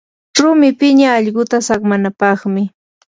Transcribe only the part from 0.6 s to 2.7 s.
piña allquta saqmanapaqmi.